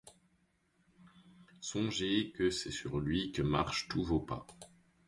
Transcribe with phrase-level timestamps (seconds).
[1.59, 4.47] Songez que c’est sur lui que marchent tous vos pas!